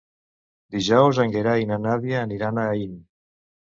Dijous 0.75 1.19
en 1.25 1.35
Gerai 1.37 1.65
i 1.67 1.69
na 1.73 1.79
Nàdia 1.85 2.23
aniran 2.25 2.59
a 2.63 2.67
Aín. 2.73 2.97